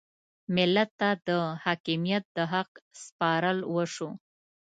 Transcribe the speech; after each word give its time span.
ملت 0.55 0.89
ته 0.99 1.09
د 1.27 1.29
حاکمیت 1.63 2.23
د 2.35 2.37
حق 2.53 2.71
سپارل 3.03 3.59
وشو. 3.73 4.09